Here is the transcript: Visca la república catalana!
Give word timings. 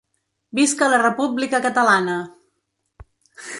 Visca 0.59 0.87
la 0.93 0.99
república 1.03 1.61
catalana! 1.67 2.17